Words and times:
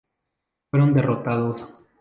Fueron 0.71 0.95
derrotados. 0.95 1.75